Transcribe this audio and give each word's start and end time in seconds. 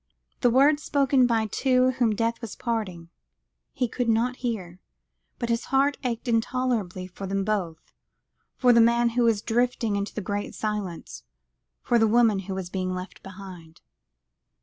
The 0.39 0.49
words 0.49 0.81
spoken 0.81 1.27
by 1.27 1.45
the 1.45 1.51
two 1.51 1.91
whom 1.91 2.15
death 2.15 2.41
was 2.41 2.55
parting, 2.55 3.09
he 3.71 3.87
could 3.87 4.09
not 4.09 4.37
hear, 4.37 4.79
but 5.37 5.49
his 5.49 5.65
heart 5.65 5.95
ached 6.03 6.27
intolerably 6.27 7.05
for 7.05 7.27
them 7.27 7.43
both, 7.43 7.93
for 8.55 8.73
the 8.73 8.81
man 8.81 9.09
who 9.09 9.21
was 9.21 9.43
drifting 9.43 9.95
into 9.95 10.15
the 10.15 10.19
Great 10.21 10.55
Silence, 10.55 11.21
for 11.83 11.99
the 11.99 12.07
woman 12.07 12.39
who 12.39 12.55
was 12.55 12.71
being 12.71 12.95
left 12.95 13.21
behind. 13.21 13.81